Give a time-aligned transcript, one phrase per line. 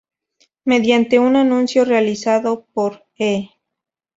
[0.65, 3.49] Mediante un anuncio realizado por E!